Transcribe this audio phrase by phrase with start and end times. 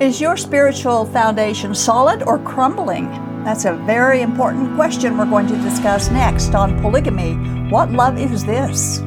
[0.00, 3.08] Is your spiritual foundation solid or crumbling?
[3.44, 7.34] That's a very important question we're going to discuss next on polygamy.
[7.70, 8.98] What love is this?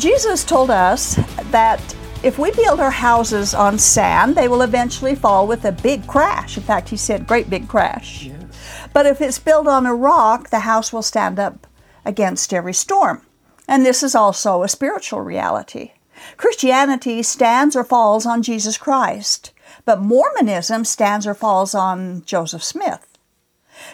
[0.00, 1.16] Jesus told us
[1.50, 6.06] that if we build our houses on sand, they will eventually fall with a big
[6.06, 6.56] crash.
[6.56, 8.24] In fact, he said, great big crash.
[8.24, 8.88] Yes.
[8.94, 11.65] But if it's built on a rock, the house will stand up
[12.06, 13.20] against every storm.
[13.68, 15.92] And this is also a spiritual reality.
[16.36, 19.52] Christianity stands or falls on Jesus Christ,
[19.84, 23.06] but Mormonism stands or falls on Joseph Smith.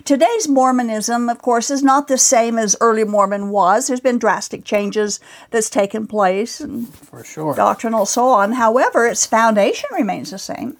[0.05, 3.89] Today's Mormonism, of course, is not the same as early Mormon was.
[3.89, 5.19] There's been drastic changes
[5.51, 8.53] that's taken place and for sure doctrinal so on.
[8.53, 10.77] However, its foundation remains the same.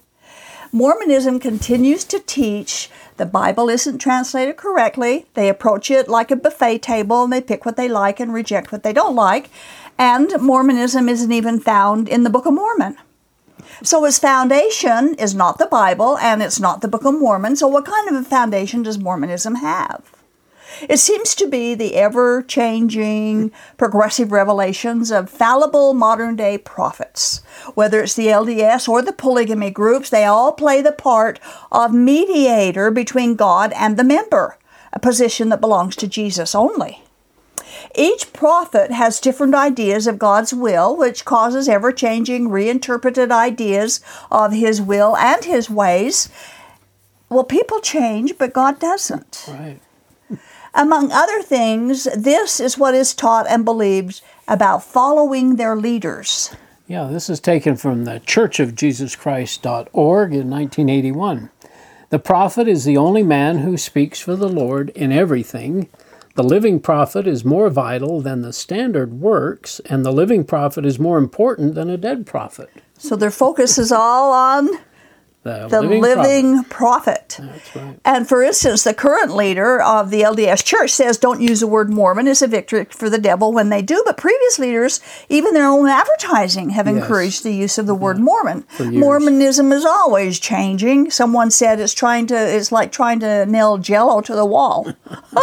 [0.75, 5.27] Mormonism continues to teach the Bible isn't translated correctly.
[5.35, 8.71] They approach it like a buffet table and they pick what they like and reject
[8.71, 9.51] what they don't like.
[9.99, 12.97] And Mormonism isn't even found in the Book of Mormon.
[13.83, 17.55] So its foundation is not the Bible and it's not the Book of Mormon.
[17.55, 20.12] So what kind of a foundation does Mormonism have?
[20.81, 27.41] It seems to be the ever changing progressive revelations of fallible modern day prophets.
[27.75, 31.39] Whether it's the LDS or the polygamy groups, they all play the part
[31.71, 34.57] of mediator between God and the member,
[34.91, 37.03] a position that belongs to Jesus only.
[37.95, 44.01] Each prophet has different ideas of God's will, which causes ever changing, reinterpreted ideas
[44.31, 46.29] of His will and His ways.
[47.29, 49.45] Well, people change, but God doesn't.
[49.47, 49.79] Right.
[50.73, 56.55] Among other things, this is what is taught and believed about following their leaders.
[56.87, 61.51] Yeah, this is taken from the churchofjesuschrist.org in 1981.
[62.09, 65.89] The prophet is the only man who speaks for the Lord in everything
[66.35, 70.97] the living prophet is more vital than the standard works, and the living prophet is
[70.97, 72.71] more important than a dead prophet.
[72.97, 74.69] So their focus is all on
[75.43, 77.37] the, the living, living prophet.
[77.75, 77.99] right.
[78.05, 81.89] And for instance, the current leader of the LDS Church says don't use the word
[81.91, 84.01] Mormon as a victory for the devil when they do.
[84.05, 86.95] But previous leaders, even their own advertising, have Yes.
[86.95, 88.25] encouraged the use of the word mm-hmm.
[88.25, 88.65] Mormon.
[88.79, 91.11] Mormonism is always changing.
[91.11, 94.93] Someone said it's trying to it's like trying to nail jello to the wall.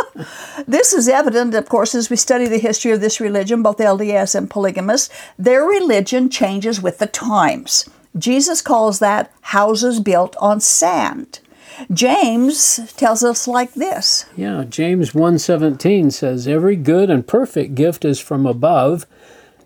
[0.66, 4.34] this is evident, of course, as we study the history of this religion, both LDS
[4.34, 5.10] and polygamous.
[5.38, 7.88] Their religion changes with the times.
[8.18, 11.40] Jesus calls that houses built on sand.
[11.92, 18.18] James tells us like this Yeah, James 1:17 says every good and perfect gift is
[18.20, 19.06] from above,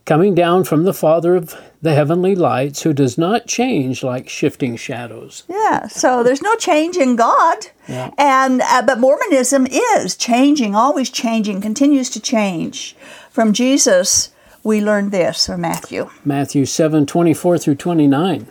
[0.05, 4.77] coming down from the Father of the heavenly lights, who does not change like shifting
[4.77, 5.43] shadows.
[5.49, 8.11] Yeah, so there's no change in God, Yeah.
[8.17, 12.97] and uh, but Mormonism is changing, always changing, continues to change.
[13.31, 14.31] From Jesus,
[14.65, 16.09] we learn this from Matthew.
[16.25, 18.47] Matthew 7:24 through 29.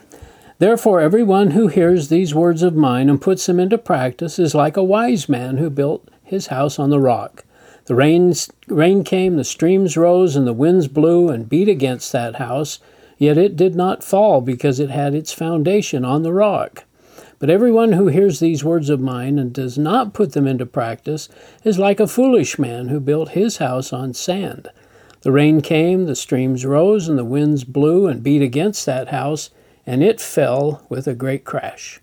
[0.59, 4.77] Therefore everyone who hears these words of mine and puts them into practice is like
[4.77, 7.43] a wise man who built his house on the rock.
[7.85, 12.35] The rains, rain came, the streams rose, and the winds blew and beat against that
[12.35, 12.79] house,
[13.17, 16.85] yet it did not fall because it had its foundation on the rock.
[17.39, 21.27] But everyone who hears these words of mine and does not put them into practice
[21.65, 24.69] is like a foolish man who built his house on sand.
[25.23, 29.51] The rain came, the streams rose, and the winds blew and beat against that house,
[29.85, 32.01] and it fell with a great crash.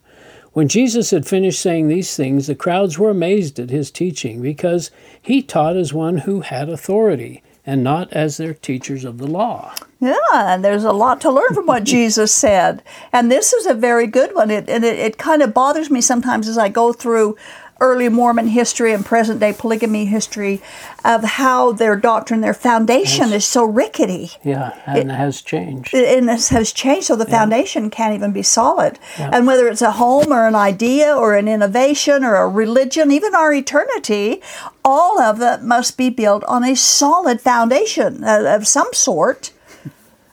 [0.54, 4.90] When Jesus had finished saying these things, the crowds were amazed at his teaching, because
[5.20, 9.74] he taught as one who had authority, and not as their teachers of the law.
[10.00, 12.82] Yeah, and there's a lot to learn from what Jesus said.
[13.12, 14.50] And this is a very good one.
[14.50, 17.36] It, and it, it kind of bothers me sometimes as I go through
[17.80, 20.60] early Mormon history and present day polygamy history
[21.04, 24.30] of how their doctrine, their foundation is so rickety.
[24.44, 25.94] Yeah, and it, has changed.
[25.94, 28.98] and this has changed so the foundation can't even be solid.
[29.18, 33.34] And whether it's a home or an idea or an innovation or a religion even
[33.34, 34.42] our eternity
[34.84, 39.52] all of it must be built on a solid foundation of some sort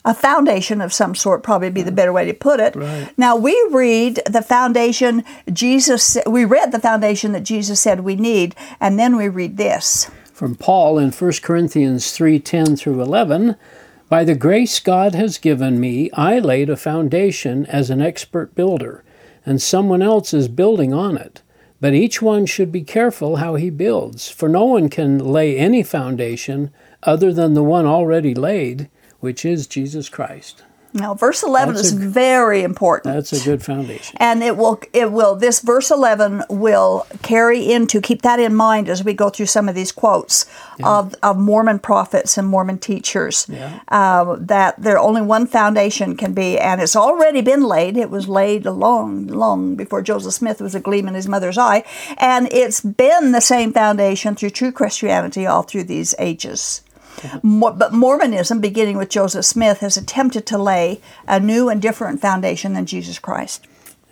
[0.08, 3.12] a foundation of some sort probably be the better way to put it Right.
[3.18, 8.56] now we read the foundation jesus we read the foundation that jesus said we need
[8.80, 13.56] and then we read this from Paul in 1 Corinthians 3:10 through 11,
[14.08, 19.04] by the grace God has given me, I laid a foundation as an expert builder,
[19.48, 21.42] and someone else is building on it.
[21.82, 25.82] But each one should be careful how he builds, for no one can lay any
[25.82, 26.70] foundation
[27.02, 28.90] other than the one already laid,
[29.20, 30.64] which is Jesus Christ.
[30.94, 33.14] Now, verse 11 That's is a- very important.
[33.14, 34.16] That's a good foundation.
[34.20, 38.88] and it will it will this verse 11 will carry into keep that in mind
[38.90, 40.46] as we go through some of these quotes
[40.82, 43.80] of, of mormon prophets and mormon teachers Yeah.
[43.90, 48.28] uh, that there only one foundation can be and it's already been laid it was
[48.30, 51.84] laid long long before joseph smith was a gleam in his mother's eye
[52.18, 56.82] and it's been the same foundation through true christianity all through these ages
[57.44, 62.74] But Mormonism, beginning with Joseph Smith, has attempted to lay a new and different foundation
[62.74, 63.66] than Jesus Christ.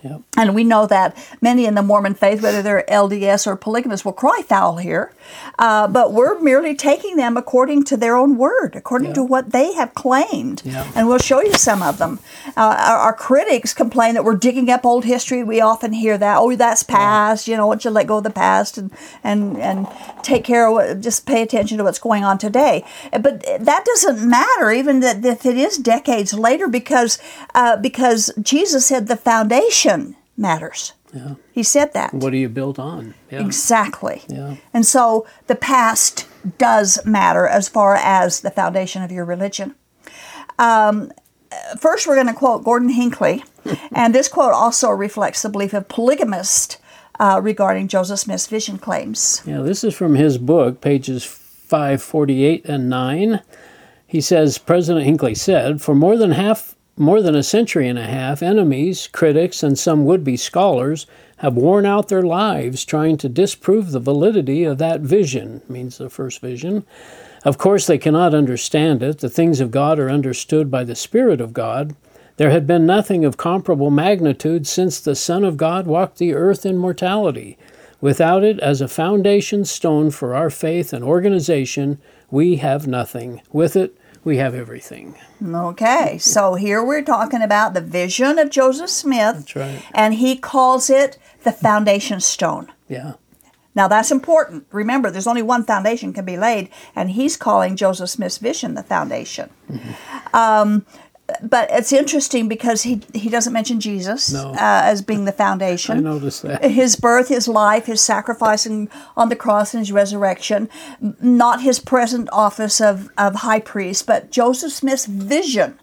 [0.05, 0.21] Yep.
[0.37, 4.13] And we know that many in the Mormon faith, whether they're LDS or polygamous, will
[4.13, 5.11] cry foul here.
[5.57, 9.73] Uh, but we're merely taking them according to their own word, according to what they
[9.73, 10.61] have claimed.
[10.63, 10.91] Yeah.
[10.95, 12.19] And we'll show you some of them.
[12.55, 15.43] Uh, our, our critics complain that we're digging up old history.
[15.43, 18.29] We often hear that, oh, that's past, you know, once you let go of the
[18.29, 18.91] past and,
[19.23, 19.87] and, and
[20.21, 22.85] take care of what, just pay attention to what's going on today.
[23.11, 27.17] But that doesn't matter, even that if it is decades later, because,
[27.55, 29.94] uh, because Jesus said the foundation
[30.37, 30.93] matters.
[31.13, 31.35] Yeah.
[31.51, 32.13] He said that.
[32.13, 33.13] What do you build on?
[33.31, 33.41] Yeah.
[33.41, 34.23] Exactly.
[34.27, 34.57] Yeah.
[34.73, 36.27] And so the past
[36.57, 39.75] does matter as far as the foundation of your religion.
[40.59, 41.11] Um,
[41.79, 43.43] first, we're going to quote Gordon Hinckley,
[43.93, 46.77] and this quote also reflects the belief of polygamists
[47.19, 49.41] uh, regarding Joseph Smith's vision claims.
[49.45, 53.41] Yeah, this is from his book, pages 548 and 9.
[54.07, 58.05] He says President Hinckley said, For more than half more than a century and a
[58.05, 61.05] half, enemies, critics, and some would be scholars
[61.37, 66.09] have worn out their lives trying to disprove the validity of that vision, means the
[66.09, 66.85] first vision.
[67.43, 69.19] Of course, they cannot understand it.
[69.19, 71.95] The things of God are understood by the Spirit of God.
[72.37, 76.65] There had been nothing of comparable magnitude since the Son of God walked the earth
[76.65, 77.57] in mortality.
[78.01, 81.99] Without it as a foundation stone for our faith and organization,
[82.31, 83.41] we have nothing.
[83.51, 85.15] With it, we have everything.
[85.41, 89.81] Okay, so here we're talking about the vision of Joseph Smith, right.
[89.93, 92.71] and he calls it the foundation stone.
[92.89, 93.13] Yeah.
[93.75, 94.65] Now that's important.
[94.71, 98.83] Remember, there's only one foundation can be laid, and he's calling Joseph Smith's vision the
[98.83, 99.49] foundation.
[100.33, 100.85] Um,
[101.41, 104.51] but it's interesting because he he doesn't mention Jesus No.
[104.51, 105.97] uh, as being the foundation.
[105.97, 106.63] I noticed that.
[106.63, 110.69] His birth, his life, his sacrificing on the cross, and his resurrection,
[111.19, 115.79] not his present office of, of high priest, but Joseph Smith's vision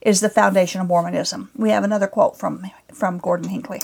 [0.00, 1.50] is the foundation of Mormonism.
[1.56, 3.82] We have another quote from from Gordon Hinckley.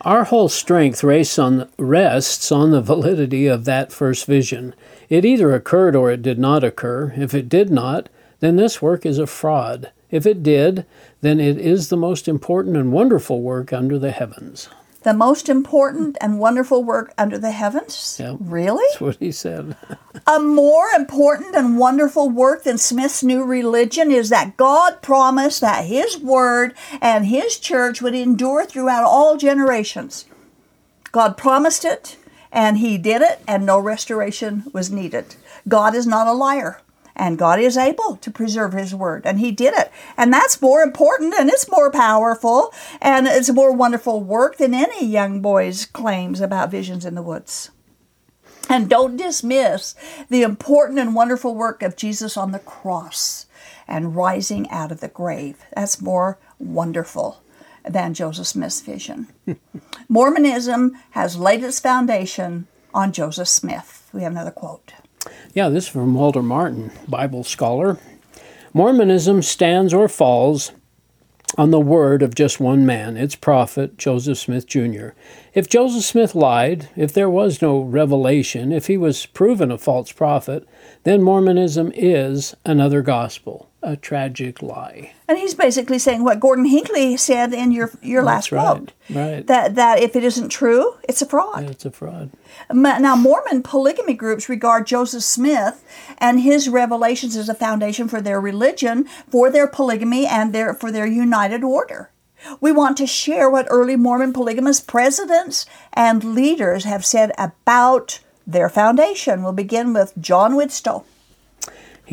[0.00, 4.74] Our whole strength rests on, rests on the validity of that first vision.
[5.08, 7.12] It either occurred or it did not occur.
[7.16, 8.08] If it did not,
[8.40, 9.92] then this work is a fraud.
[10.12, 10.84] If it did,
[11.22, 14.68] then it is the most important and wonderful work under the heavens.
[15.04, 18.18] The most important and wonderful work under the heavens?
[18.20, 18.36] Yep.
[18.40, 18.84] Really?
[18.90, 19.76] That's what he said.
[20.26, 25.86] A more important and wonderful work than Smith's new religion is that God promised that
[25.86, 30.26] His Word and His church would endure throughout all generations.
[31.10, 32.16] God promised it,
[32.52, 35.34] and He did it, and no restoration was needed.
[35.66, 36.80] God is not a liar,
[37.22, 39.92] and God is able to preserve His Word, and He did it.
[40.16, 44.74] And that's more important, and it's more powerful, and it's a more wonderful work than
[44.74, 47.70] any young boy's claims about visions in the woods.
[48.68, 49.94] And don't dismiss
[50.30, 53.46] the important and wonderful work of Jesus on the cross
[53.86, 55.58] and rising out of the grave.
[55.76, 57.40] That's more wonderful
[57.88, 59.28] than Joseph Smith's vision.
[60.08, 64.10] Mormonism has laid its foundation on Joseph Smith.
[64.12, 64.94] We have another quote.
[65.54, 67.98] Yeah, this is from Walter Martin, Bible scholar.
[68.72, 70.72] Mormonism stands or falls
[71.58, 75.08] on the word of just one man, its prophet, Joseph Smith Jr.
[75.52, 80.12] If Joseph Smith lied, if there was no revelation, if he was proven a false
[80.12, 80.66] prophet,
[81.04, 85.12] then Mormonism is another gospel, a tragic lie.
[85.26, 88.76] And he's basically saying what Gordon Hinckley said in your, your last That's right.
[88.76, 88.92] quote.
[89.10, 89.46] Right.
[89.46, 91.64] That, that if it isn't true, it's a fraud.
[91.64, 92.30] It's a fraud.
[92.72, 95.84] Now, Mormon polygamy groups regard Joseph Smith
[96.18, 100.92] and his revelations as a foundation for their religion, for their polygamy, and their, for
[100.92, 102.10] their united order.
[102.60, 108.68] We want to share what early Mormon polygamous presidents and leaders have said about their
[108.68, 109.42] foundation.
[109.42, 111.04] We'll begin with John Widtsoe.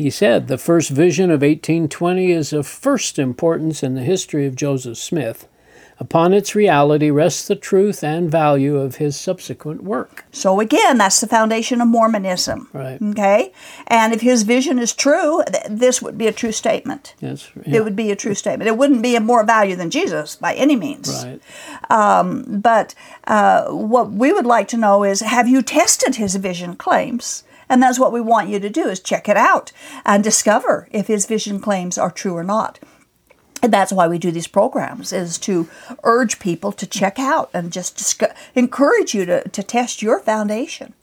[0.00, 4.56] He said the first vision of 1820 is of first importance in the history of
[4.56, 5.46] Joseph Smith.
[5.98, 10.24] Upon its reality rests the truth and value of his subsequent work.
[10.32, 12.70] So, again, that's the foundation of Mormonism.
[12.72, 12.98] Right.
[13.02, 13.52] Okay?
[13.88, 17.14] And if his vision is true, th- this would be a true statement.
[17.20, 17.50] Yes.
[17.66, 18.68] It would be a true statement.
[18.68, 21.22] It wouldn't be of more value than Jesus by any means.
[21.22, 21.42] right.
[22.62, 22.94] But
[23.26, 27.44] uh, what we would like to know is have you tested his vision claims?
[27.70, 29.70] And that's what we want you to do is check it out
[30.04, 32.80] and discover if his vision claims are true or not.
[33.62, 35.68] And that's why we do these programs is to
[36.02, 40.94] urge people to check out and just discuss, encourage you to, to test your foundation.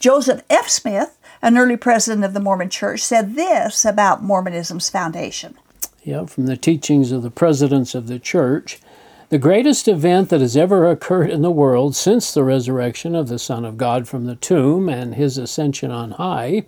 [0.00, 0.68] Joseph F.
[0.68, 5.56] Smith, an early president of the Mormon Church, said this about Mormonism's foundation.
[6.02, 8.80] Yeah, from the teachings of the presidents of the church,
[9.28, 13.38] the greatest event that has ever occurred in the world since the resurrection of the
[13.38, 16.64] Son of God from the tomb and his ascension on high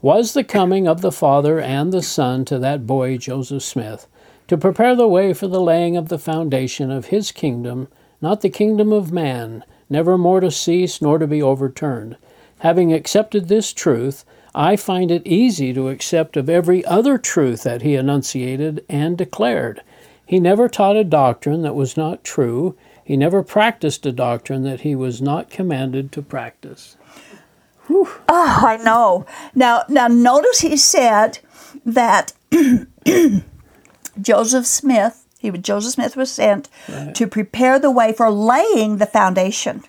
[0.00, 4.06] was the coming of the Father and the Son to that boy, Joseph Smith
[4.48, 7.86] to prepare the way for the laying of the foundation of his kingdom,
[8.20, 12.16] not the kingdom of man, never more to cease nor to be overturned.
[12.60, 14.24] Having accepted this truth,
[14.54, 19.82] I find it easy to accept of every other truth that he enunciated and declared.
[20.28, 22.76] He never taught a doctrine that was not true.
[23.02, 26.98] He never practiced a doctrine that he was not commanded to practice.
[27.86, 28.10] Whew.
[28.28, 29.24] Oh, I know.
[29.54, 31.38] Now, now notice he said
[31.82, 32.34] that
[34.20, 37.14] Joseph Smith, he was Joseph Smith was sent right.
[37.14, 39.82] to prepare the way for laying the foundation.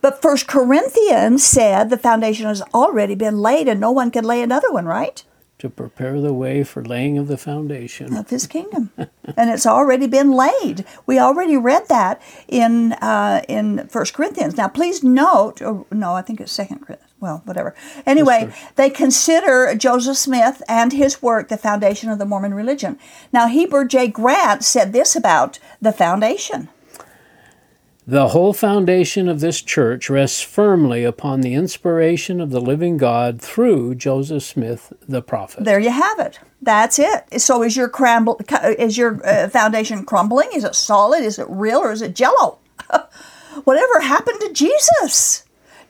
[0.00, 4.40] But First Corinthians said the foundation has already been laid and no one can lay
[4.40, 5.24] another one, right?
[5.64, 10.06] To prepare the way for laying of the foundation of his kingdom, and it's already
[10.06, 10.84] been laid.
[11.06, 14.58] We already read that in uh, in First Corinthians.
[14.58, 17.74] Now, please note, or no, I think it's Second Corinthians well, whatever.
[18.04, 22.98] Anyway, they consider Joseph Smith and his work the foundation of the Mormon religion.
[23.32, 24.08] Now, Heber J.
[24.08, 26.68] Grant said this about the foundation.
[28.06, 33.40] The whole foundation of this church rests firmly upon the inspiration of the living God
[33.40, 35.64] through Joseph Smith, the prophet.
[35.64, 36.38] There you have it.
[36.60, 37.40] That's it.
[37.40, 38.38] So, is your crumble,
[38.78, 40.50] is your uh, foundation crumbling?
[40.54, 41.24] Is it solid?
[41.24, 42.58] Is it real, or is it jello?
[43.64, 45.43] Whatever happened to Jesus?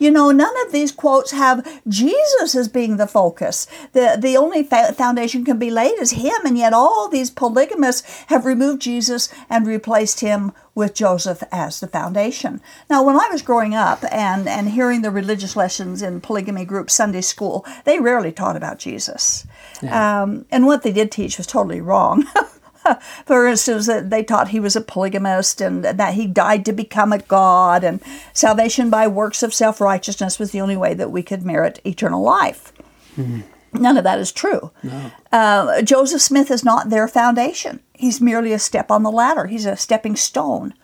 [0.05, 3.67] You know, none of these quotes have Jesus as being the focus.
[3.95, 8.25] The, the only fa- foundation can be laid is Him, and yet all these polygamists
[8.27, 12.61] have removed Jesus and replaced Him with Joseph as the foundation.
[12.91, 16.91] Now, when I was growing up and, and hearing the religious lessons in polygamy group
[16.91, 19.47] Sunday school, they rarely taught about Jesus.
[19.83, 20.23] Yeah.
[20.23, 22.27] Um, and what they did teach was totally wrong.
[23.27, 27.19] For instance, they taught he was a polygamist and that he died to become a
[27.19, 31.45] god, and salvation by works of self righteousness was the only way that we could
[31.45, 32.73] merit eternal life.
[33.17, 33.41] Mm-hmm.
[33.75, 34.71] None of that is true.
[34.83, 35.11] No.
[35.33, 37.81] Uh, Joseph Smith is not their foundation.
[37.93, 40.75] He's merely a step on the ladder, he's a stepping stone.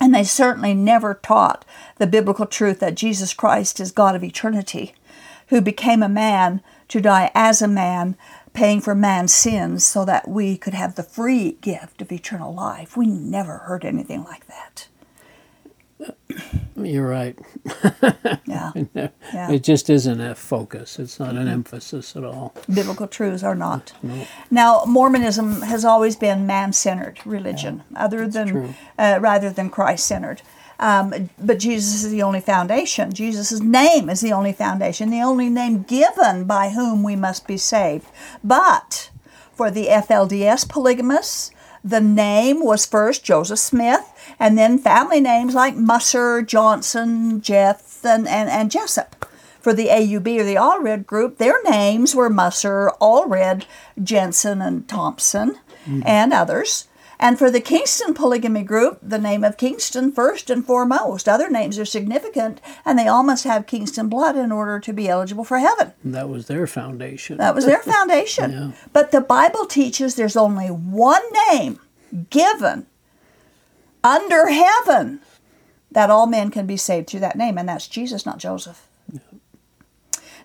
[0.00, 1.64] And they certainly never taught
[1.98, 4.94] the biblical truth that Jesus Christ is God of eternity,
[5.48, 8.16] who became a man to die as a man
[8.54, 12.96] paying for man's sins so that we could have the free gift of eternal life.
[12.96, 14.88] We never heard anything like that.
[16.76, 17.38] You're right.
[18.46, 18.72] yeah.
[18.94, 19.50] yeah.
[19.50, 20.98] It just isn't a focus.
[20.98, 22.54] It's not an emphasis at all.
[22.72, 23.92] Biblical truths are not.
[24.02, 24.26] No.
[24.50, 30.42] Now, Mormonism has always been man-centered religion, yeah, other than uh, rather than Christ-centered.
[30.78, 33.12] Um, but Jesus is the only foundation.
[33.12, 37.56] Jesus' name is the only foundation, the only name given by whom we must be
[37.56, 38.06] saved.
[38.42, 39.10] But
[39.52, 41.52] for the FLDS polygamists,
[41.84, 48.26] the name was first Joseph Smith, and then family names like Musser, Johnson, Jeff, and,
[48.26, 49.26] and, and Jessop.
[49.60, 53.64] For the AUB or the Allred group, their names were Musser, Allred,
[54.02, 56.02] Jensen, and Thompson, mm-hmm.
[56.04, 56.88] and others.
[57.18, 61.28] And for the Kingston polygamy group, the name of Kingston first and foremost.
[61.28, 65.08] Other names are significant, and they all must have Kingston blood in order to be
[65.08, 65.92] eligible for heaven.
[66.04, 67.38] that was their foundation.
[67.38, 68.50] That was their foundation.
[68.52, 68.72] yeah.
[68.92, 71.78] But the Bible teaches there's only one name
[72.30, 72.86] given
[74.02, 75.20] under heaven
[75.90, 78.86] that all men can be saved through that name, and that's Jesus, not Joseph.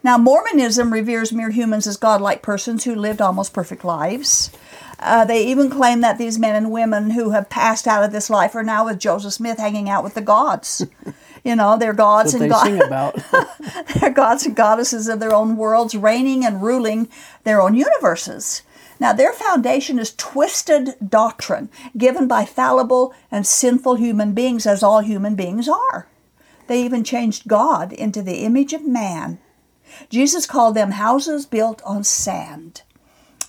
[0.01, 4.49] Now, Mormonism reveres mere humans as godlike persons who lived almost perfect lives.
[4.97, 8.29] Uh, they even claim that these men and women who have passed out of this
[8.29, 10.85] life are now with Joseph Smith hanging out with the gods.
[11.43, 13.23] you know, they're gods and gods.
[13.99, 17.09] they're gods and goddesses of their own worlds, reigning and ruling
[17.43, 18.61] their own universes.
[19.01, 24.99] Now, their foundation is twisted doctrine given by fallible and sinful human beings, as all
[24.99, 26.07] human beings are.
[26.67, 29.39] They even changed God into the image of man.
[30.09, 32.81] Jesus called them houses built on sand.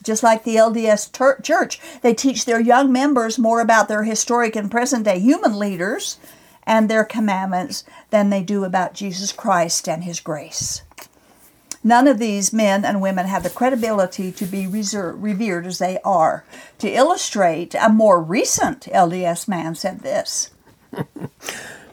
[0.02, 4.56] Just like the LDS ter- Church, they teach their young members more about their historic
[4.56, 6.18] and present day human leaders
[6.64, 10.82] and their commandments than they do about Jesus Christ and His grace.
[11.82, 16.44] None of these men and women have the credibility to be revered as they are.
[16.78, 20.50] To illustrate, a more recent LDS man said this.
[20.92, 21.09] this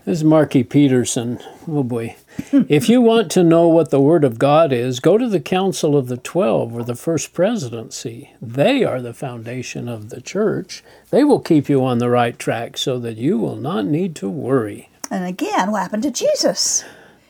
[0.06, 1.40] is Marky Peterson.
[1.68, 2.18] Oh boy.
[2.52, 5.98] If you want to know what the Word of God is, go to the Council
[5.98, 8.34] of the Twelve or the First Presidency.
[8.42, 10.84] They are the foundation of the church.
[11.10, 14.30] They will keep you on the right track so that you will not need to
[14.30, 14.90] worry.
[15.10, 16.84] And again, what happened to Jesus?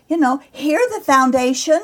[0.07, 1.81] You know, here the foundation.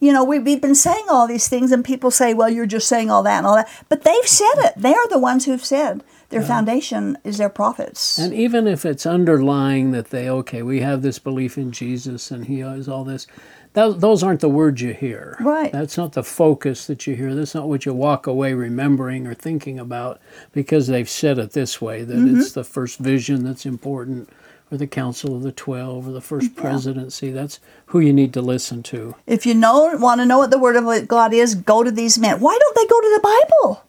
[0.00, 3.10] You know, we've been saying all these things, and people say, well, you're just saying
[3.10, 3.68] all that and all that.
[3.88, 4.74] But they've said it.
[4.76, 6.02] They're the ones who've said
[6.32, 8.18] their foundation is their prophets.
[8.18, 12.46] And even if it's underlying that they, okay, we have this belief in Jesus and
[12.46, 13.26] he is all this,
[13.74, 15.36] that, those aren't the words you hear.
[15.40, 15.70] Right.
[15.72, 17.34] That's not the focus that you hear.
[17.34, 20.20] That's not what you walk away remembering or thinking about
[20.52, 22.40] because they've said it this way that Mm-hmm.
[22.40, 24.28] it's the first vision that's important
[24.70, 27.30] or the Council of the Twelve or the first presidency.
[27.30, 29.14] That's who you need to listen to.
[29.26, 32.18] If you know want to know what the word of God is, go to these
[32.18, 32.40] men.
[32.40, 33.84] Why don't they go to the Bible?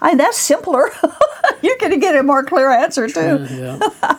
[0.00, 0.90] I mean, that's simpler.
[1.62, 3.46] You're going to get a more clear answer too.
[3.50, 4.18] Yeah.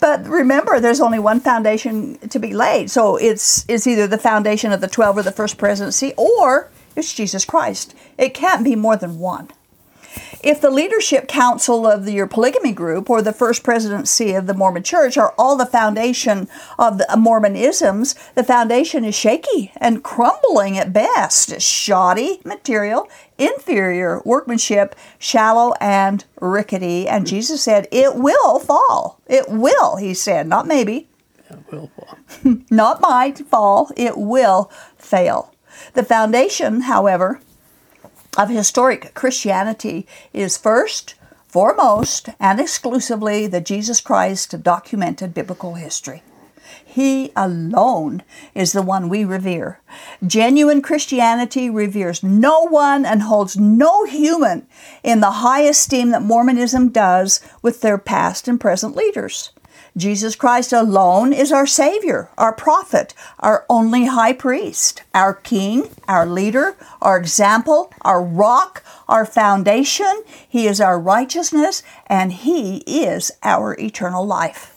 [0.00, 2.90] But remember, there's only one foundation to be laid.
[2.90, 7.12] So it's it's either the foundation of the twelve or the first presidency, or it's
[7.12, 7.94] Jesus Christ.
[8.16, 9.48] It can't be more than one.
[10.42, 14.54] If the leadership council of the, your polygamy group or the first presidency of the
[14.54, 20.04] Mormon Church are all the foundation of the uh, Mormonisms, the foundation is shaky and
[20.04, 21.52] crumbling at best.
[21.52, 23.08] It's shoddy material,
[23.38, 27.08] inferior workmanship, shallow and rickety.
[27.08, 29.20] And Jesus said, It will fall.
[29.26, 31.08] It will, he said, not maybe
[31.72, 31.90] Well,
[32.70, 35.52] not might fall, it will fail.
[35.94, 37.40] The foundation, however,
[38.36, 41.14] of historic Christianity is first,
[41.46, 46.22] foremost, and exclusively the Jesus Christ of documented biblical history.
[46.84, 48.22] He alone
[48.54, 49.80] is the one we revere.
[50.26, 54.66] Genuine Christianity reveres no one and holds no human
[55.02, 59.50] in the high esteem that Mormonism does with their past and present leaders.
[59.96, 66.26] Jesus Christ alone is our Savior, our prophet, our only high priest, our King, our
[66.26, 70.22] leader, our example, our rock, our foundation.
[70.46, 74.76] He is our righteousness, and He is our eternal life.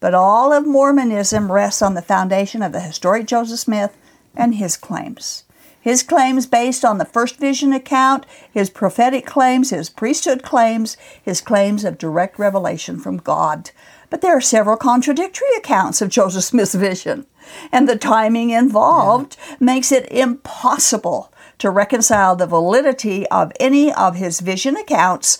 [0.00, 3.94] But all of Mormonism rests on the foundation of the historic Joseph Smith
[4.34, 5.44] and his claims.
[5.78, 11.40] His claims based on the first vision account, his prophetic claims, his priesthood claims, his
[11.40, 13.70] claims of direct revelation from God.
[14.10, 17.26] But there are several contradictory accounts of Joseph Smith's vision,
[17.72, 24.40] and the timing involved makes it impossible to reconcile the validity of any of his
[24.40, 25.38] vision accounts,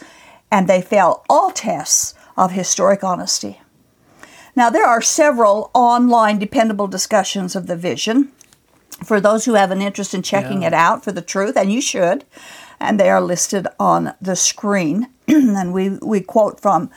[0.50, 3.60] and they fail all tests of historic honesty.
[4.54, 8.32] Now, there are several online dependable discussions of the vision
[9.04, 10.68] for those who have an interest in checking Yeah.
[10.68, 12.24] it out for the truth, and you should.
[12.78, 15.08] And they are listed on the screen.
[15.28, 16.90] and we, we quote from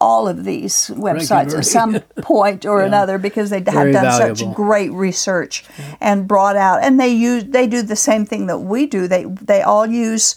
[0.00, 1.58] all of these websites Regularly.
[1.58, 2.86] at some point or Yeah.
[2.86, 5.64] another because they have done such great research
[6.00, 9.24] and brought out and they use they do the same thing that we do they
[9.24, 10.36] they all use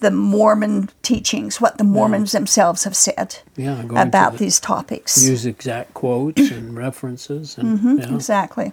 [0.00, 5.46] the Mormon teachings what the Mormons themselves have said Yeah, about the- these topics use
[5.46, 7.98] exact quotes and references and Mm-hmm.
[7.98, 8.14] yeah.
[8.14, 8.72] Exactly.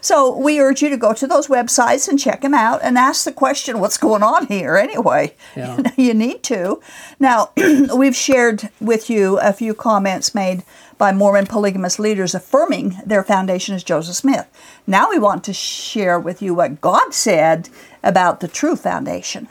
[0.00, 3.24] So we urge you to go to those websites and check them out and ask
[3.24, 5.34] the question, what's going on here anyway?
[5.56, 5.80] Yeah.
[5.96, 6.80] you need to.
[7.18, 7.50] Now,
[7.94, 10.62] we've shared with you a few comments made
[10.98, 14.46] by Mormon polygamous leaders affirming their foundation is Joseph Smith.
[14.86, 17.70] Now we want to share with you what God said
[18.02, 19.48] about the true foundation.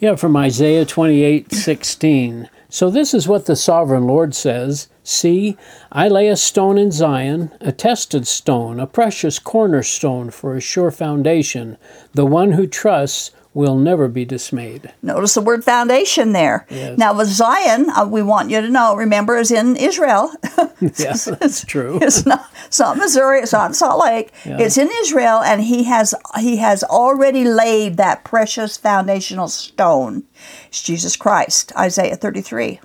[0.00, 2.48] Yeah, from Isaiah 28 16.
[2.76, 5.56] So this is what the sovereign Lord says See,
[5.90, 10.90] I lay a stone in Zion, a tested stone, a precious cornerstone for a sure
[10.90, 11.78] foundation.
[12.12, 14.92] The one who trusts will never be dismayed.
[15.00, 16.66] Notice the word foundation there.
[16.68, 16.98] Yes.
[16.98, 20.30] Now, with Zion, uh, we want you to know, remember, is in Israel.
[20.98, 21.98] Yes, that's true.
[22.02, 23.40] It's not, it's not Missouri.
[23.40, 24.30] It's not Salt Lake.
[24.44, 24.58] Yeah.
[24.60, 30.24] It's in Israel, and he has he has already laid that precious foundational stone.
[30.68, 31.72] It's Jesus Christ.
[31.78, 32.78] Isaiah thirty three.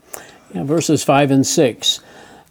[0.54, 2.00] Yeah, verses 5 and 6.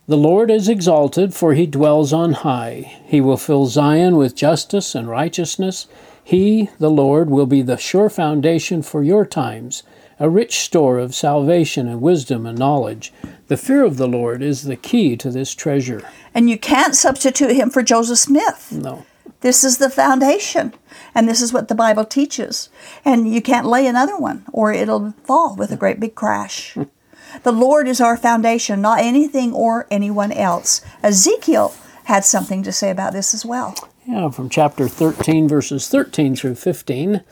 [0.06, 3.00] The Lord is exalted, for he dwells on high.
[3.06, 5.86] He will fill Zion with justice and righteousness.
[6.30, 9.82] He, the Lord, will be the sure foundation for your times,
[10.20, 13.12] a rich store of salvation and wisdom and knowledge.
[13.48, 16.08] The fear of the Lord is the key to this treasure.
[16.32, 18.70] And you can't substitute him for Joseph Smith.
[18.70, 19.04] No.
[19.40, 20.72] This is the foundation,
[21.16, 22.68] and this is what the Bible teaches.
[23.04, 26.76] And you can't lay another one, or it'll fall with a great big crash.
[27.42, 30.80] the Lord is our foundation, not anything or anyone else.
[31.02, 31.74] Ezekiel
[32.10, 33.72] had something to say about this as well.
[34.04, 37.22] Yeah, from chapter 13, verses 13 through 15.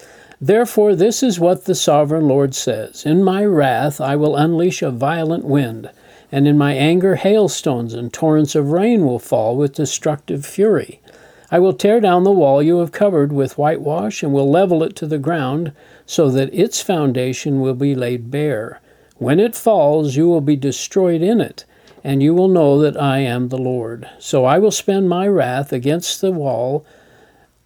[0.40, 4.92] Therefore, this is what the sovereign Lord says In my wrath I will unleash a
[4.92, 5.90] violent wind,
[6.30, 11.00] and in my anger hailstones and torrents of rain will fall with destructive fury.
[11.50, 14.94] I will tear down the wall you have covered with whitewash, and will level it
[14.96, 15.72] to the ground,
[16.06, 18.80] so that its foundation will be laid bare.
[19.16, 21.64] When it falls, you will be destroyed in it,
[22.08, 24.08] and you will know that I am the Lord.
[24.18, 26.86] So I will spend my wrath against the wall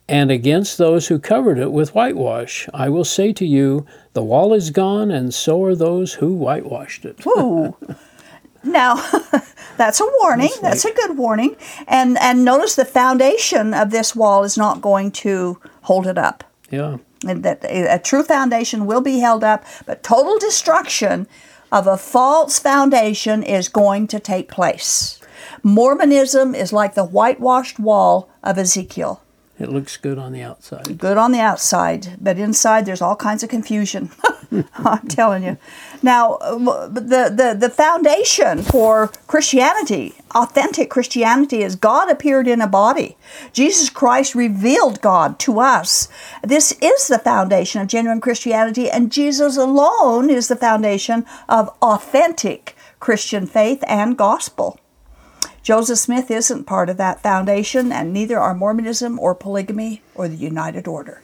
[0.09, 2.69] and against those who covered it with whitewash.
[2.75, 7.05] I will say to you, The wall is gone, and so are those who whitewashed
[7.05, 7.25] it.
[7.25, 7.77] Ooh.
[8.65, 8.97] Now,
[9.77, 10.51] that's a warning.
[10.61, 11.55] That's, a good warning.
[11.87, 16.43] And and notice the foundation of this wall is not going to hold it up.
[16.69, 16.97] Yeah.
[17.25, 21.29] And that a true foundation will be held up, but total destruction
[21.73, 25.19] of a false foundation is going to take place.
[25.63, 29.23] Mormonism is like the whitewashed wall of Ezekiel.
[29.59, 30.99] It looks good on the outside.
[30.99, 34.11] Good on the outside, but inside there's all kinds of confusion.
[34.75, 35.57] I'm telling you.
[36.03, 42.67] Now, uh, the, the, the foundation for Christianity, authentic Christianity, is God appeared in a
[42.67, 43.17] body.
[43.53, 46.09] Jesus Christ revealed God to us.
[46.43, 52.77] This is the foundation of genuine Christianity, and Jesus alone is the foundation of authentic
[52.99, 54.81] Christian faith and gospel.
[55.63, 60.35] Joseph Smith isn't part of that foundation, and neither are Mormonism or polygamy or the
[60.35, 61.23] United Order.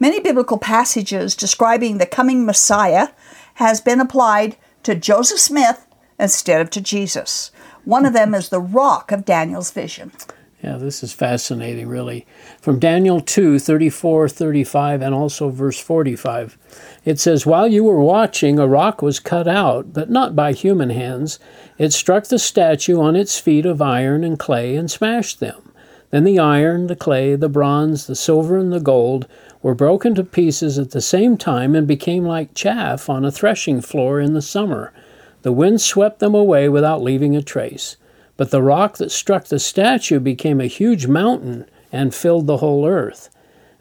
[0.00, 3.08] Many biblical passages describing the coming Messiah
[3.54, 5.86] has been applied to Joseph Smith
[6.18, 7.50] instead of to Jesus.
[7.84, 10.12] One of them is the rock of Daniel's vision.
[10.62, 12.24] Yeah, this is fascinating, really.
[12.60, 16.56] From Daniel 2 34, 35, and also verse 45,
[17.04, 20.90] it says, While you were watching, a rock was cut out, but not by human
[20.90, 21.40] hands.
[21.78, 25.72] It struck the statue on its feet of iron and clay and smashed them.
[26.10, 29.26] Then the iron, the clay, the bronze, the silver, and the gold
[29.62, 33.80] were broken to pieces at the same time and became like chaff on a threshing
[33.80, 34.92] floor in the summer.
[35.42, 37.96] The wind swept them away without leaving a trace.
[38.36, 42.86] But the rock that struck the statue became a huge mountain and filled the whole
[42.86, 43.28] earth.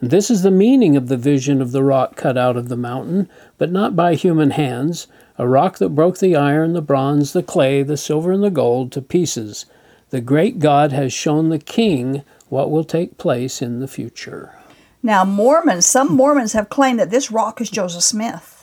[0.01, 3.29] This is the meaning of the vision of the rock cut out of the mountain,
[3.57, 7.83] but not by human hands, a rock that broke the iron, the bronze, the clay,
[7.83, 9.65] the silver, and the gold to pieces.
[10.09, 14.60] The great God has shown the king what will take place in the future.
[15.03, 18.61] Now, Mormons, some Mormons have claimed that this rock is Joseph Smith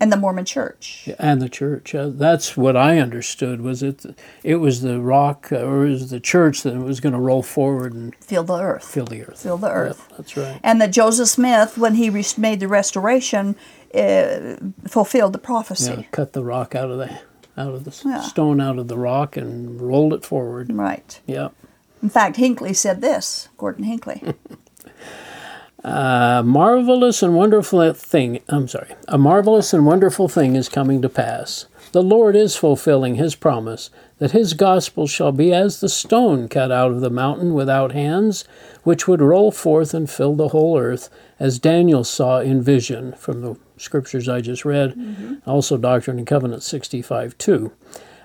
[0.00, 1.08] and the Mormon Church.
[1.18, 1.94] And the church.
[1.94, 3.60] Uh, that's what I understood.
[3.60, 4.04] Was it?
[4.42, 7.42] It was the rock, uh, or it was the church that was going to roll
[7.42, 8.84] forward and fill the earth.
[8.84, 9.42] Fill the earth.
[9.42, 10.06] Fill the earth.
[10.08, 10.60] Yep, that's right.
[10.62, 13.56] And that Joseph Smith, when he re- made the restoration,
[13.94, 14.56] uh,
[14.88, 15.92] fulfilled the prophecy.
[15.92, 17.20] Yeah, cut the rock out of the
[17.56, 18.22] out of the yeah.
[18.22, 20.72] stone out of the rock and rolled it forward.
[20.72, 21.20] Right.
[21.26, 21.54] Yep.
[22.02, 23.48] In fact, Hinckley said this.
[23.58, 24.22] Gordon Hinckley.
[25.82, 31.08] A marvelous and wonderful thing, I'm sorry, a marvelous and wonderful thing is coming to
[31.08, 31.66] pass.
[31.92, 36.70] The Lord is fulfilling his promise that his gospel shall be as the stone cut
[36.70, 38.44] out of the mountain without hands,
[38.82, 43.40] which would roll forth and fill the whole earth, as Daniel saw in vision from
[43.40, 45.36] the scriptures I just read, mm-hmm.
[45.46, 47.72] also Doctrine and Covenants 65 2.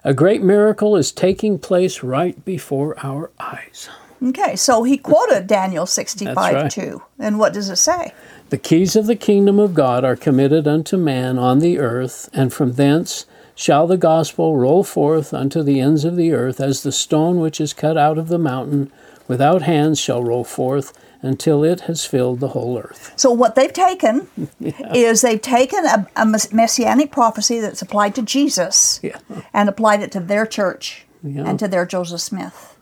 [0.04, 3.89] A great miracle is taking place right before our eyes.
[4.23, 6.71] Okay, so he quoted Daniel 65 right.
[6.71, 7.01] 2.
[7.19, 8.13] And what does it say?
[8.49, 12.54] The keys of the kingdom of God are committed unto man on the earth, and
[12.54, 13.25] from thence
[13.56, 17.60] shall the gospel roll forth unto the ends of the earth, as the stone which
[17.60, 18.91] is cut out of the mountain
[19.28, 23.13] without hands shall roll forth until it has filled the whole earth.
[23.15, 24.28] So, what they've taken
[24.60, 24.93] yeah.
[24.93, 29.17] is they've taken a, a, messianic prophecy that's applied to Jesus yeah.
[29.54, 31.43] and applied it to their church yeah.
[31.45, 32.75] and to their Joseph Smith.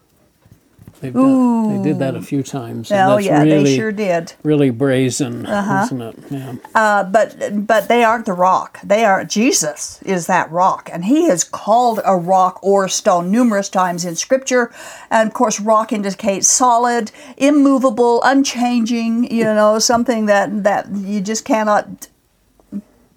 [1.03, 2.89] They've done, they did that a few times.
[2.89, 4.31] Oh yeah, really, they sure did.
[4.41, 5.83] Really brazen, uh-huh.
[5.83, 6.15] isn't it?
[6.31, 6.55] Yeah.
[6.73, 8.79] Uh, but but they aren't the rock.
[8.81, 13.67] They are Jesus is that rock, and He is called a rock or stone numerous
[13.67, 14.71] times in Scripture.
[15.11, 19.29] And of course, rock indicates solid, immovable, unchanging.
[19.29, 22.07] You know, something that that you just cannot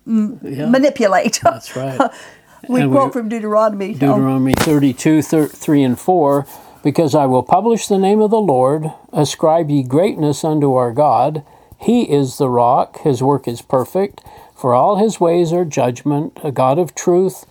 [0.05, 0.69] m- yeah.
[0.69, 1.39] manipulate.
[1.41, 2.01] That's right.
[2.69, 3.93] we and quote we, from Deuteronomy.
[3.93, 6.47] Deuteronomy 32, 3 and 4
[6.87, 11.43] because I will publish the name of the Lord, ascribe ye greatness unto our God.
[11.81, 14.21] He is the rock, his work is perfect,
[14.55, 17.45] for all his ways are judgment, a God of truth,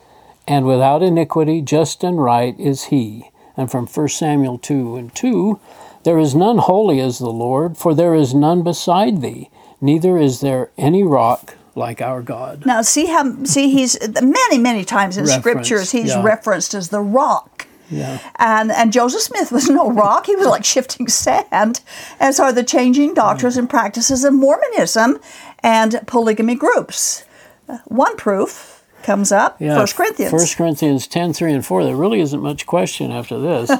[0.47, 3.29] and without iniquity, just and right is he.
[3.57, 5.59] And from 1 Samuel 2 and 2,
[6.05, 9.49] there is none holy as the Lord, for there is none beside thee,
[9.81, 12.65] neither is there any rock like our God.
[12.65, 16.23] Now see how see he's many many times in scriptures he's yeah.
[16.23, 17.54] referenced as the rock.
[17.89, 18.19] Yeah.
[18.37, 21.81] And and Joseph Smith was no rock; he was like shifting sand,
[22.19, 25.19] as are the changing doctrines and practices of Mormonism
[25.59, 27.25] and polygamy groups.
[27.67, 29.61] Uh, one proof comes up.
[29.61, 30.33] Yeah, First Corinthians.
[30.33, 31.83] 1 Corinthians 10, 3 and 4.
[31.83, 33.71] There really isn't much question after this.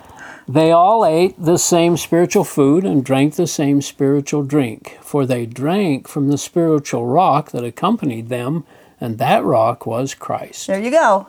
[0.48, 5.46] they all ate the same spiritual food and drank the same spiritual drink, for they
[5.46, 8.64] drank from the spiritual rock that accompanied them,
[9.00, 10.66] and that rock was Christ.
[10.66, 11.28] There you go.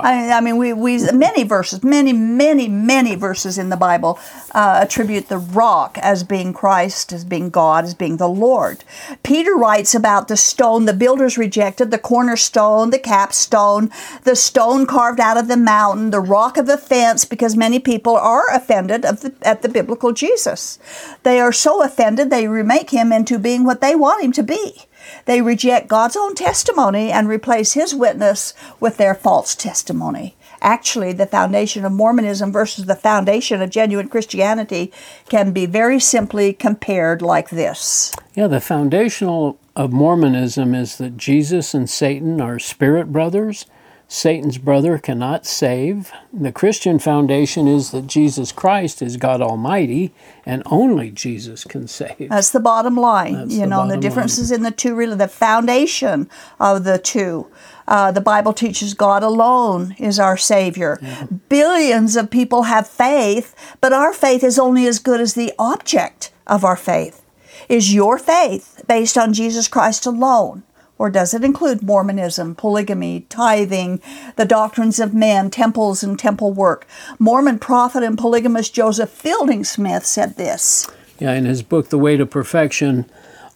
[0.00, 4.18] I, I mean, we, we many verses, many, many, many verses in the Bible
[4.52, 8.84] uh, attribute the rock as being Christ, as being God, as being the Lord.
[9.22, 13.90] Peter writes about the stone the builders rejected, the cornerstone, the capstone,
[14.24, 18.44] the stone carved out of the mountain, the rock of offense, because many people are
[18.52, 20.78] offended the, at the biblical Jesus.
[21.22, 24.86] They are so offended they remake him into being what they want him to be.
[25.24, 30.36] They reject God's own testimony and replace his witness with their false testimony.
[30.60, 34.92] Actually, the foundation of Mormonism versus the foundation of genuine Christianity
[35.28, 38.14] can be very simply compared like this.
[38.34, 43.66] Yeah, the foundational of Mormonism is that Jesus and Satan are spirit brothers
[44.12, 46.12] Satan's brother cannot save.
[46.34, 50.12] The Christian foundation is that Jesus Christ is God Almighty
[50.44, 52.28] and only Jesus can save.
[52.28, 53.32] That's the bottom line.
[53.32, 56.28] That's you the know, the differences in the two, really, the foundation
[56.60, 57.46] of the two.
[57.88, 61.00] Uh, the Bible teaches God alone is our Savior.
[61.48, 66.32] Billions of people have faith, but our faith is only as good as the object
[66.46, 67.24] of our faith.
[67.66, 70.64] Is your faith based on Jesus Christ alone?
[70.98, 74.00] Or does it include Mormonism, polygamy, tithing,
[74.36, 76.86] the doctrines of men, temples, and temple work?
[77.18, 80.88] Mormon prophet and polygamist Joseph Fielding Smith said this.
[81.18, 83.06] Yeah, in his book, The Way to Perfection,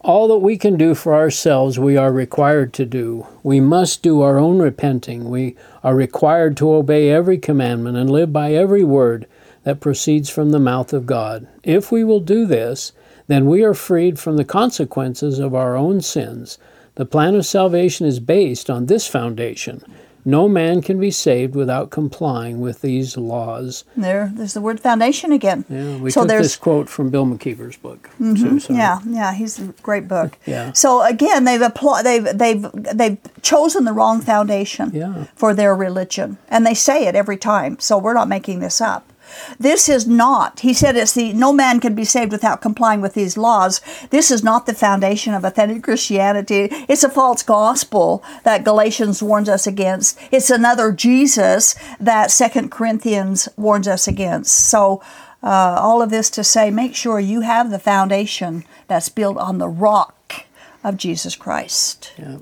[0.01, 3.27] all that we can do for ourselves, we are required to do.
[3.43, 5.29] We must do our own repenting.
[5.29, 9.27] We are required to obey every commandment and live by every word
[9.65, 11.49] that proceeds from the mouth of God.
[11.65, 12.93] If we will do this,
[13.27, 16.59] then we are freed from the consequences of our own sins.
[16.97, 19.83] The plan of salvation is based on this foundation.
[20.25, 23.85] No man can be saved without complying with these laws.
[23.97, 25.65] There, there's the word foundation again.
[25.69, 28.11] Yeah, we so took there's this quote from Bill McKeever's book.
[28.21, 28.59] Mm-hmm.
[28.59, 28.79] So sorry.
[28.81, 30.37] Yeah, yeah, he's a great book.
[30.45, 30.73] Yeah.
[30.73, 35.27] So again, they've applied, they've they've they've chosen the wrong foundation Yeah.
[35.37, 37.79] for their religion, and they say it every time.
[37.79, 39.13] So we're not making this up.
[39.59, 40.61] This is not.
[40.61, 43.81] He said it's the no man can be saved without complying with these laws.
[44.11, 46.69] This is not the foundation of authentic Christianity.
[46.89, 50.19] It's a false gospel that Galatians warns us against.
[50.31, 54.53] It's another Jesus that Second Corinthians warns us against.
[54.69, 55.03] So.
[55.43, 59.59] Uh, all of this to say, make sure you have the foundation that's built on
[59.59, 60.47] the rock
[60.83, 62.13] of Jesus Christ.
[62.19, 62.39] Yeah.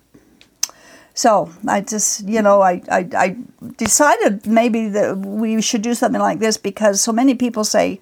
[1.15, 3.37] So I just, you know, I, I, I
[3.77, 8.01] decided maybe that we should do something like this because so many people say,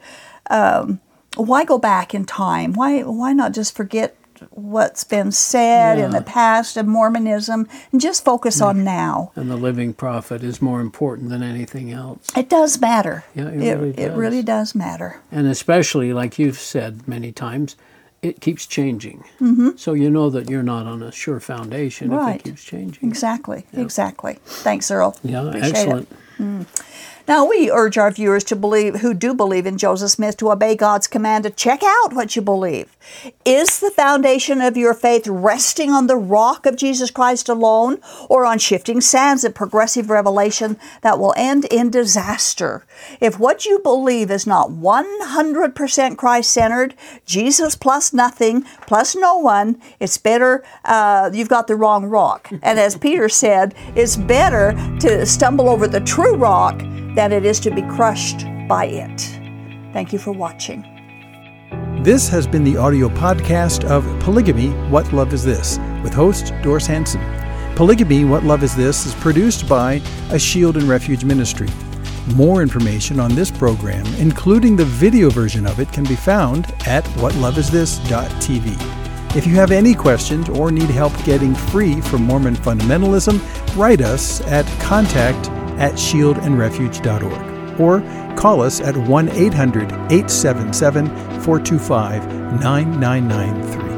[0.49, 0.99] um,
[1.37, 2.73] why go back in time?
[2.73, 4.17] Why, why not just forget
[4.51, 9.31] what's been said in the past of Mormonism and just focus on now?
[9.37, 12.31] And the living prophet is more important than anything else.
[12.37, 13.25] It does matter.
[13.35, 15.21] Yeah, it it, really it really does matter.
[15.31, 17.77] And especially, like you've said many times,
[18.23, 19.25] it keeps changing.
[19.41, 19.71] Mm-hmm.
[19.77, 22.37] So you know that you're not on a sure foundation Right.
[22.37, 23.09] if it keeps changing.
[23.09, 24.39] Exactly, exactly.
[24.45, 25.17] Thanks, Earl.
[25.25, 25.77] Yeah, Appreciate it.
[25.77, 26.09] excellent.
[27.29, 30.75] Now, we urge our viewers to believe, who do believe in Joseph Smith, to obey
[30.75, 32.97] God's command to check out what you believe.
[33.45, 38.45] Is the foundation of your faith resting on the rock of Jesus Christ alone or
[38.45, 42.85] on shifting sands of progressive revelation that will end in disaster?
[43.21, 49.81] If what you believe is not 100% Christ centered, Jesus plus nothing, plus no one,
[50.01, 52.49] it's better, uh, you've got the wrong rock.
[52.63, 56.83] And as Peter said, it's better to stumble over the true rock
[57.15, 59.21] than it is to be crushed by it.
[59.93, 60.89] Thank you for watching.
[62.03, 66.87] This has been the audio podcast of Polygamy What Love Is This with host Doris
[66.87, 67.21] Hanson.
[67.77, 71.69] Polygamy What Love Is This is produced by a Shield and Refuge ministry.
[72.35, 77.05] More information on this program, including the video version of it, can be found at
[77.17, 79.37] whatloveisthis.tv.
[79.37, 83.41] If you have any questions or need help getting free from Mormon fundamentalism,
[83.77, 88.01] write us at contact at shieldandrefuge.org or
[88.37, 91.07] call us at 1 800 877
[91.43, 92.27] 425
[92.61, 93.92] 9993.